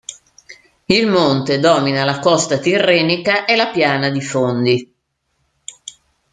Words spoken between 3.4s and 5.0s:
e la piana di Fondi.